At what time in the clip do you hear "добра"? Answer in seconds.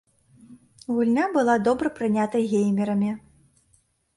1.67-1.87